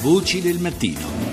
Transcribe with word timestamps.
Voci 0.00 0.40
del 0.40 0.60
mattino. 0.60 1.27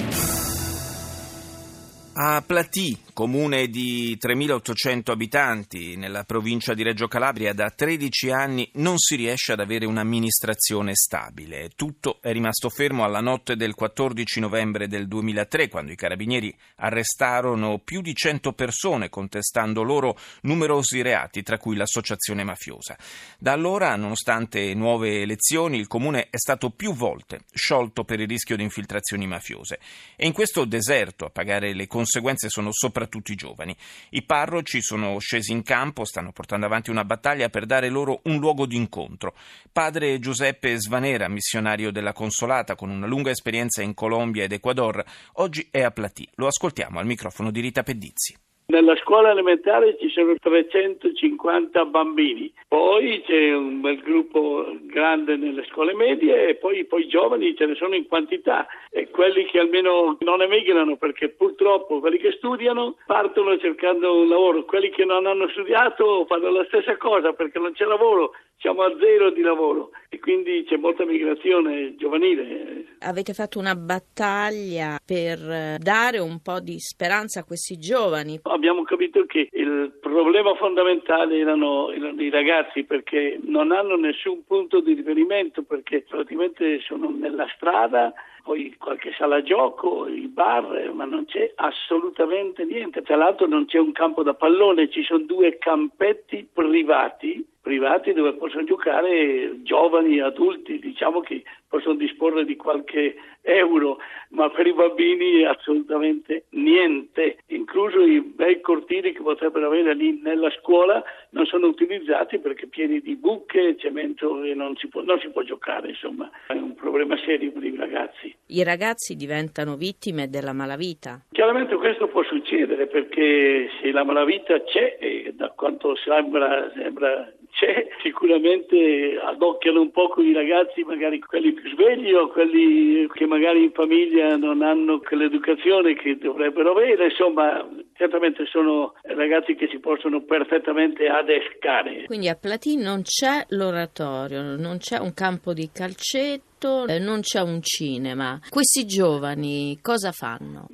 A 2.18 2.42
Platì, 2.42 2.98
comune 3.11 3.68
di 3.68 4.18
3.800 4.18 5.12
abitanti 5.12 5.98
nella 5.98 6.23
provincia 6.23 6.73
di 6.73 6.82
Reggio 6.82 7.10
Calabria, 7.10 7.52
da 7.52 7.70
13 7.70 8.30
anni 8.30 8.70
non 8.76 8.98
si 8.98 9.18
riesce 9.18 9.52
ad 9.52 9.60
avere 9.60 9.86
un'amministrazione 9.86 10.96
stabile. 10.96 11.71
Tutto 11.75 12.20
è 12.21 12.32
rimasto 12.32 12.70
fermo 12.70 13.04
alla 13.04 13.20
notte 13.20 13.57
del 13.57 13.73
14 13.73 14.39
novembre 14.39 14.88
del 14.88 15.09
2003, 15.09 15.68
quando 15.68 15.91
i 15.91 15.98
carabinieri 15.98 16.55
arrestarono 16.78 17.80
più 17.80 18.00
di 18.00 18.16
100 18.16 18.54
persone 18.54 19.09
contestando 19.09 19.84
loro 19.84 20.18
numerosi 20.43 21.02
reati, 21.02 21.43
tra 21.43 21.57
cui 21.57 21.75
l'associazione 21.75 22.45
mafiosa. 22.45 22.97
Da 23.38 23.52
allora, 23.52 23.93
nonostante 23.97 24.73
nuove 24.73 25.20
elezioni, 25.20 25.79
il 25.79 25.88
comune 25.88 26.29
è 26.29 26.38
stato 26.38 26.70
più 26.70 26.93
volte 26.93 27.41
sciolto 27.54 28.05
per 28.05 28.21
il 28.21 28.27
rischio 28.29 28.55
di 28.55 28.63
infiltrazioni 28.63 29.27
mafiose. 29.27 29.79
E 30.16 30.26
in 30.26 30.32
questo 30.32 30.63
deserto 30.63 31.26
a 31.26 31.30
pagare 31.30 31.73
le 31.73 31.88
conseguenze 31.88 32.04
conseguenze 32.05 32.50
sono 32.50 32.70
soprattutto 32.72 33.32
i 33.32 33.36
giovani. 33.36 33.76
I 34.12 34.22
parroci 34.22 34.82
sono 34.82 35.18
scesi 35.18 35.52
in 35.52 35.63
campo, 35.63 36.05
stanno 36.05 36.32
portando 36.32 36.68
avanti 36.68 36.91
una 36.91 37.04
battaglia 37.04 37.50
per 37.50 37.66
dare 37.66 37.90
loro 37.90 38.22
un 38.26 38.38
luogo 38.38 38.68
di 38.68 38.76
incontro. 38.76 39.36
Padre 39.72 40.20
Giuseppe 40.20 40.80
Svanera, 40.80 41.27
missionario 41.27 41.91
della 41.91 42.13
Consolata 42.13 42.76
con 42.76 42.91
una 42.91 43.08
lunga 43.08 43.32
esperienza 43.32 43.82
in 43.82 43.96
Colombia 43.96 44.44
ed 44.44 44.52
Ecuador, 44.52 45.04
oggi 45.34 45.68
è 45.72 45.82
a 45.82 45.91
Platì. 45.91 46.27
Lo 46.36 46.46
ascoltiamo 46.46 46.99
al 46.99 47.08
microfono 47.08 47.49
di 47.49 47.60
Rita 47.60 47.82
Pedizzi. 47.82 48.45
Nella 48.68 48.96
scuola 48.98 49.30
elementare 49.30 49.96
ci 50.00 50.10
sono 50.10 50.34
350 50.42 51.86
bambini, 51.86 52.52
poi 52.68 53.22
c'è 53.24 53.54
un 53.54 53.80
bel 53.80 54.00
gruppo 54.00 54.66
grande 54.88 55.36
nelle 55.36 55.64
scuole 55.70 55.94
medie 55.94 56.48
e 56.48 56.55
poi, 56.55 56.84
poi 56.86 57.08
giovani 57.08 57.55
ce 57.55 57.68
ne 57.68 57.76
sono 57.76 57.94
in 57.94 58.08
quantità 58.08 58.66
e 58.90 59.10
quelli 59.12 59.46
che 59.46 59.60
almeno 59.60 60.18
non 60.22 60.41
emigrano 60.41 60.98
perché 60.98 61.30
purtroppo 61.30 61.99
quelli 61.99 62.18
che 62.18 62.32
studiano 62.38 62.96
partono 63.05 63.55
cercando 63.60 64.22
un 64.22 64.30
lavoro, 64.30 64.66
quelli 64.66 64.89
che 64.89 65.05
non 65.05 65.27
hanno 65.27 65.47
studiato 65.50 66.25
fanno 66.25 66.50
la 66.50 66.66
stessa 66.66 66.97
cosa 66.97 67.33
perché 67.33 67.59
non 67.59 67.73
c'è 67.73 67.85
lavoro, 67.85 68.31
siamo 68.57 68.81
a 68.81 68.95
zero 69.00 69.29
di 69.29 69.41
lavoro 69.41 69.91
e 70.09 70.19
quindi 70.19 70.66
c'è 70.67 70.77
molta 70.77 71.05
migrazione 71.05 71.95
giovanile. 71.97 72.95
Avete 73.00 73.33
fatto 73.33 73.59
una 73.59 73.75
battaglia 73.75 74.97
per 75.05 75.77
dare 75.77 76.17
un 76.17 76.41
po' 76.41 76.59
di 76.59 76.79
speranza 76.79 77.41
a 77.41 77.44
questi 77.44 77.77
giovani. 77.77 78.39
Abbiamo 78.55 78.83
capito 78.83 79.25
che 79.25 79.49
il 79.51 79.97
problema 79.99 80.55
fondamentale 80.55 81.37
erano, 81.37 81.91
erano 81.91 82.21
i 82.21 82.29
ragazzi 82.29 82.85
perché 82.85 83.37
non 83.43 83.73
hanno 83.73 83.97
nessun 83.97 84.45
punto 84.45 84.79
di 84.79 84.93
riferimento 84.93 85.63
perché 85.63 86.05
praticamente 86.07 86.79
sono 86.79 87.09
nella 87.09 87.47
strada 87.53 88.13
poi 88.43 88.73
qualche 88.77 89.11
sala 89.17 89.43
gioco, 89.43 90.07
i 90.07 90.27
bar, 90.27 90.89
ma 90.93 91.03
non 91.03 91.25
c'è 91.25 91.51
assolutamente 91.55 92.63
niente. 92.63 93.01
Tra 93.01 93.17
l'altro 93.17 93.45
non 93.45 93.65
c'è 93.65 93.79
un 93.79 93.91
campo 93.91 94.23
da 94.23 94.35
pallone, 94.35 94.89
ci 94.89 95.03
sono 95.03 95.25
due 95.25 95.57
campetti 95.57 96.47
privati 96.53 97.45
privati 97.65 98.13
dove 98.13 98.33
possono 98.33 98.63
giocare 98.63 99.63
giovani, 99.63 100.19
adulti, 100.19 100.77
diciamo 100.77 101.21
che 101.21 101.41
possono 101.67 101.95
disporre 101.95 102.45
di 102.45 102.55
qualche 102.55 103.15
euro, 103.41 103.97
ma 104.29 104.51
per 104.51 104.67
i 104.67 104.73
bambini 104.73 105.43
assolutamente 105.45 106.45
niente, 106.51 107.39
incluso 107.66 108.02
i 108.02 108.21
bei 108.21 108.61
cortili 108.61 109.11
che 109.11 109.21
potrebbero 109.23 109.66
avere 109.66 109.95
lì 109.95 110.21
nella 110.21 110.52
scuola 110.61 111.03
non 111.31 111.47
sono 111.47 111.66
utilizzati 111.66 112.38
perché 112.38 112.67
pieni 112.67 113.02
di 113.02 113.16
buche, 113.16 113.75
cemento 113.77 114.44
e 114.44 114.53
non 114.53 114.75
si 114.75 114.88
può, 114.88 115.02
non 115.02 115.19
si 115.19 115.30
può 115.30 115.41
giocare, 115.41 115.89
insomma 115.89 116.30
è 116.45 116.53
un 116.53 116.75
problema 116.75 117.17
serio 117.25 117.52
per 117.52 117.63
i 117.63 117.75
ragazzi. 117.75 118.35
I 118.47 118.63
ragazzi 118.63 119.16
diventano 119.16 119.75
vittime 119.75 120.30
della 120.30 120.53
malavita? 120.53 121.22
Chiaramente 121.31 121.75
questo 121.75 122.07
può 122.07 122.23
succedere 122.23 122.85
perché 122.85 123.67
se 123.81 123.91
la 123.91 124.03
malavita 124.03 124.61
c'è, 124.61 124.97
e 125.00 125.33
da 125.35 125.50
quanto 125.50 125.95
sembra, 125.95 126.72
sembra 126.75 127.34
c'è, 127.55 127.88
sicuramente 128.03 129.17
adocchiano 129.21 129.79
un 129.81 129.91
po' 129.91 130.13
i 130.17 130.33
ragazzi, 130.33 130.83
magari 130.83 131.19
quelli 131.19 131.53
più 131.53 131.69
svegli 131.71 132.11
o 132.11 132.27
quelli 132.27 133.07
che 133.13 133.25
magari 133.25 133.63
in 133.63 133.71
famiglia 133.71 134.35
non 134.35 134.61
hanno 134.61 134.99
quell'educazione 134.99 135.95
che 135.95 136.17
dovrebbero 136.17 136.71
avere, 136.71 137.05
insomma 137.05 137.65
certamente 137.94 138.45
sono 138.45 138.94
ragazzi 139.03 139.55
che 139.55 139.69
si 139.69 139.79
possono 139.79 140.23
perfettamente 140.23 141.07
adescare. 141.07 142.03
Quindi 142.07 142.27
a 142.27 142.35
Platì 142.35 142.75
non 142.75 143.03
c'è 143.03 143.45
l'oratorio, 143.49 144.57
non 144.57 144.77
c'è 144.77 144.99
un 144.99 145.13
campo 145.13 145.53
di 145.53 145.69
calcetto, 145.73 146.85
eh, 146.88 146.99
non 146.99 147.21
c'è 147.21 147.41
un 147.41 147.61
cinema. 147.61 148.38
Questi 148.49 148.85
giovani 148.85 149.79
cosa 149.81 150.11
fanno? 150.11 150.67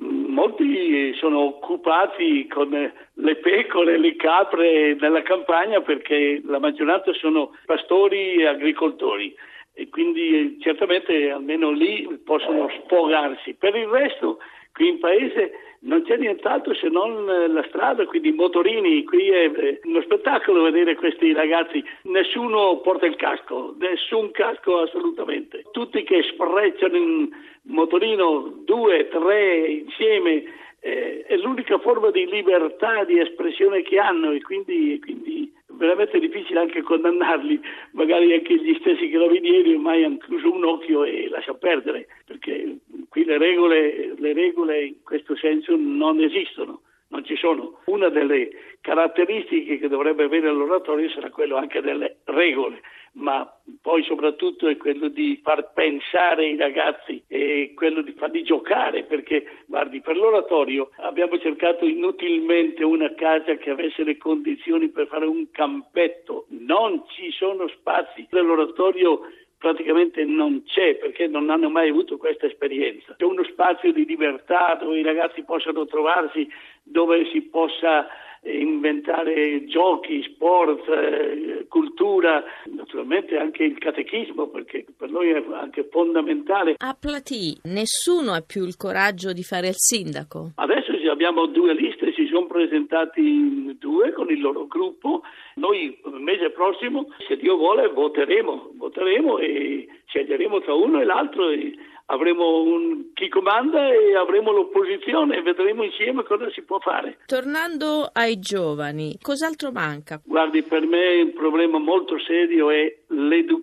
Sono 1.22 1.38
occupati 1.38 2.48
con 2.48 2.70
le 2.70 3.36
pecore, 3.36 3.96
le 3.96 4.16
capre 4.16 4.96
nella 4.98 5.22
campagna 5.22 5.80
perché 5.80 6.42
la 6.44 6.58
maggioranza 6.58 7.12
sono 7.12 7.56
pastori 7.64 8.38
e 8.38 8.46
agricoltori. 8.48 9.32
E 9.72 9.88
quindi 9.88 10.58
certamente 10.60 11.30
almeno 11.30 11.70
lì 11.70 12.08
possono 12.24 12.68
sfogarsi. 12.82 13.54
Per 13.54 13.76
il 13.76 13.86
resto 13.86 14.38
qui 14.72 14.88
in 14.88 14.98
paese 14.98 15.52
non 15.82 16.02
c'è 16.02 16.16
nient'altro 16.16 16.74
se 16.74 16.88
non 16.88 17.24
la 17.24 17.64
strada, 17.68 18.04
quindi 18.04 18.32
motorini, 18.32 19.04
qui 19.04 19.28
è 19.28 19.78
uno 19.84 20.02
spettacolo 20.02 20.62
vedere 20.62 20.96
questi 20.96 21.32
ragazzi, 21.32 21.84
nessuno 22.02 22.80
porta 22.80 23.06
il 23.06 23.14
casco, 23.14 23.76
nessun 23.78 24.32
casco 24.32 24.80
assolutamente, 24.80 25.66
tutti 25.70 26.02
che 26.02 26.22
sfrecciano 26.22 26.96
in 26.96 27.28
motorino 27.66 28.62
due, 28.64 29.06
tre 29.06 29.66
insieme, 29.66 30.44
eh, 30.84 31.22
è 31.26 31.36
l'unica 31.36 31.78
forma 31.78 32.10
di 32.10 32.26
libertà 32.26 33.04
di 33.04 33.20
espressione 33.20 33.82
che 33.82 33.98
hanno 33.98 34.32
e 34.32 34.40
quindi, 34.42 34.98
quindi 35.00 35.52
veramente 35.68 36.18
difficile 36.18 36.58
anche 36.58 36.82
condannarli, 36.82 37.60
magari 37.92 38.32
anche 38.32 38.56
gli 38.56 38.76
stessi 38.80 39.08
carabinieri 39.08 39.74
ormai 39.74 40.02
hanno 40.02 40.18
chiuso 40.18 40.52
un 40.52 40.64
occhio 40.64 41.04
e 41.04 41.28
lasciano 41.28 41.58
perdere, 41.58 42.08
perché 42.26 42.78
qui 43.08 43.24
le 43.24 43.38
regole, 43.38 44.14
le 44.18 44.32
regole 44.32 44.84
in 44.86 45.02
questo 45.04 45.36
senso 45.36 45.76
non 45.76 46.20
esistono, 46.20 46.82
non 47.12 47.24
ci 47.24 47.36
sono. 47.36 47.78
Una 47.84 48.08
delle 48.08 48.50
caratteristiche 48.80 49.78
che 49.78 49.88
dovrebbe 49.88 50.24
avere 50.24 50.50
l'oratorio 50.50 51.08
sarà 51.10 51.30
quello 51.30 51.56
anche 51.56 51.80
delle 51.80 52.18
regole, 52.24 52.80
ma 53.12 53.48
poi 53.80 54.02
soprattutto 54.04 54.66
è 54.68 54.76
quello 54.78 55.08
di 55.08 55.38
far 55.42 55.72
pensare 55.74 56.46
i 56.48 56.56
ragazzi 56.56 57.22
e 57.28 57.72
quello 57.76 58.00
di 58.00 58.12
farli 58.12 58.42
giocare, 58.42 59.04
perché 59.04 59.44
guardi, 59.66 60.00
per 60.00 60.16
l'oratorio 60.16 60.90
abbiamo 60.96 61.38
cercato 61.38 61.84
inutilmente 61.84 62.82
una 62.82 63.14
casa 63.14 63.54
che 63.56 63.70
avesse 63.70 64.02
le 64.02 64.16
condizioni 64.16 64.88
per 64.88 65.06
fare 65.06 65.26
un 65.26 65.50
campetto, 65.50 66.46
non 66.48 67.04
ci 67.08 67.30
sono 67.30 67.68
spazi. 67.68 68.26
L'oratorio 68.30 69.20
praticamente 69.62 70.24
non 70.24 70.64
c'è 70.64 70.96
perché 70.96 71.28
non 71.28 71.48
hanno 71.48 71.70
mai 71.70 71.88
avuto 71.88 72.16
questa 72.16 72.46
esperienza. 72.46 73.14
C'è 73.16 73.24
uno 73.24 73.44
spazio 73.44 73.92
di 73.92 74.04
libertà 74.04 74.76
dove 74.80 74.98
i 74.98 75.04
ragazzi 75.04 75.44
possano 75.44 75.86
trovarsi, 75.86 76.48
dove 76.82 77.30
si 77.30 77.42
possa 77.42 78.08
inventare 78.44 79.64
giochi, 79.66 80.20
sport, 80.24 80.88
eh, 80.88 81.66
cultura, 81.68 82.42
naturalmente 82.74 83.36
anche 83.36 83.62
il 83.62 83.78
catechismo 83.78 84.48
perché 84.48 84.84
per 84.98 85.10
noi 85.10 85.30
è 85.30 85.44
anche 85.52 85.86
fondamentale. 85.88 86.74
A 86.78 86.96
Platì 86.98 87.56
nessuno 87.62 88.32
ha 88.32 88.42
più 88.44 88.64
il 88.64 88.76
coraggio 88.76 89.32
di 89.32 89.44
fare 89.44 89.68
il 89.68 89.76
sindaco? 89.76 90.50
Adesso 90.56 90.92
abbiamo 91.12 91.46
due 91.46 91.74
liste, 91.74 92.01
sono 92.32 92.46
presentati 92.46 93.76
due 93.78 94.12
con 94.12 94.30
il 94.30 94.40
loro 94.40 94.66
gruppo, 94.66 95.22
noi 95.56 96.00
il 96.02 96.20
mese 96.20 96.50
prossimo 96.50 97.08
se 97.28 97.36
Dio 97.36 97.56
vuole 97.56 97.88
voteremo, 97.88 98.70
voteremo 98.74 99.38
e 99.38 99.86
sceglieremo 100.06 100.60
tra 100.60 100.72
uno 100.72 101.00
e 101.00 101.04
l'altro. 101.04 101.50
E, 101.50 101.74
avremo 102.06 102.62
un, 102.62 103.12
chi 103.14 103.28
comanda 103.28 103.88
e 103.88 104.14
avremo 104.16 104.52
l'opposizione 104.52 105.36
e 105.36 105.42
vedremo 105.42 105.82
insieme 105.82 106.24
cosa 106.24 106.50
si 106.50 106.62
può 106.62 106.78
fare. 106.78 107.18
Tornando 107.26 108.10
ai 108.12 108.38
giovani, 108.38 109.16
cos'altro 109.20 109.70
manca? 109.72 110.20
Guardi, 110.24 110.62
per 110.62 110.84
me 110.86 111.22
un 111.22 111.32
problema 111.32 111.78
molto 111.78 112.18
serio 112.18 112.70
è 112.70 113.01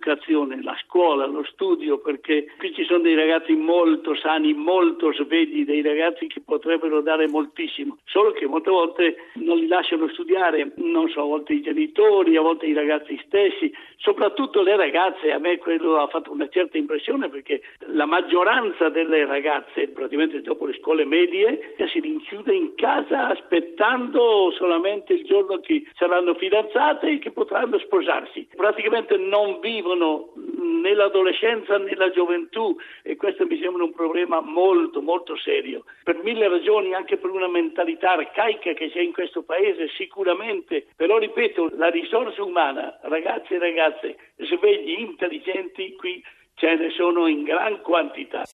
l'educazione, 0.00 0.62
la 0.62 0.76
scuola, 0.84 1.26
lo 1.26 1.44
studio, 1.44 1.98
perché 1.98 2.46
qui 2.58 2.72
ci 2.72 2.84
sono 2.84 3.00
dei 3.00 3.14
ragazzi 3.14 3.52
molto 3.54 4.14
sani, 4.16 4.54
molto 4.54 5.12
svegli, 5.12 5.64
dei 5.64 5.82
ragazzi 5.82 6.26
che 6.26 6.40
potrebbero 6.40 7.02
dare 7.02 7.28
moltissimo, 7.28 7.98
solo 8.04 8.32
che 8.32 8.46
molte 8.46 8.70
volte 8.70 9.16
non 9.34 9.58
li 9.58 9.66
lasciano 9.66 10.08
studiare, 10.08 10.72
non 10.76 11.08
so, 11.10 11.20
a 11.20 11.24
volte 11.24 11.52
i 11.52 11.60
genitori, 11.60 12.36
a 12.36 12.40
volte 12.40 12.66
i 12.66 12.72
ragazzi 12.72 13.20
stessi, 13.26 13.72
soprattutto 13.98 14.62
le 14.62 14.76
ragazze, 14.76 15.30
a 15.30 15.38
me 15.38 15.58
quello 15.58 15.98
ha 15.98 16.08
fatto 16.08 16.32
una 16.32 16.48
certa 16.48 16.78
impressione 16.78 17.28
perché 17.28 17.60
la 17.92 18.06
maggioranza 18.06 18.88
delle 18.88 19.26
ragazze, 19.26 19.88
praticamente 19.88 20.40
dopo 20.40 20.64
le 20.66 20.76
scuole 20.80 21.04
medie, 21.04 21.74
si 21.90 22.00
rinchiude 22.00 22.54
in 22.54 22.74
casa 22.74 23.28
aspettando 23.28 24.52
solamente 24.52 25.12
il 25.12 25.24
giorno 25.24 25.58
che 25.60 25.84
saranno 25.96 26.34
fidanzate 26.34 27.08
e 27.08 27.18
che 27.18 27.30
potranno 27.30 27.78
sposarsi. 27.78 28.46
Praticamente 28.54 29.16
non 29.16 29.58
vivono 29.60 29.89
né 29.94 30.94
l'adolescenza 30.94 31.78
né 31.78 31.94
la 31.94 32.10
gioventù 32.10 32.76
e 33.02 33.16
questo 33.16 33.46
mi 33.46 33.58
sembra 33.60 33.84
un 33.84 33.92
problema 33.92 34.40
molto 34.40 35.02
molto 35.02 35.36
serio. 35.36 35.84
Per 36.02 36.22
mille 36.22 36.48
ragioni, 36.48 36.94
anche 36.94 37.16
per 37.16 37.30
una 37.30 37.48
mentalità 37.48 38.12
arcaica 38.12 38.72
che 38.72 38.90
c'è 38.90 39.00
in 39.00 39.12
questo 39.12 39.42
paese 39.42 39.88
sicuramente, 39.88 40.86
però 40.96 41.18
ripeto, 41.18 41.70
la 41.76 41.88
risorsa 41.88 42.42
umana, 42.42 42.98
ragazzi 43.02 43.54
e 43.54 43.58
ragazze 43.58 44.16
svegli, 44.36 45.00
intelligenti, 45.00 45.94
qui 45.96 46.22
ce 46.54 46.74
ne 46.74 46.90
sono 46.90 47.26
in 47.26 47.42
gran 47.42 47.80
quantità. 47.80 48.44